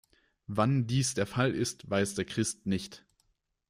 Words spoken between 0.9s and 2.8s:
der Fall ist, weiß der Christ